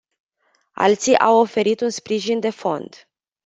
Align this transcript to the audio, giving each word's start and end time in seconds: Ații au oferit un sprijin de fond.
Ații 0.71 1.17
au 1.19 1.37
oferit 1.39 1.81
un 1.81 1.89
sprijin 1.89 2.39
de 2.39 2.49
fond. 2.49 3.07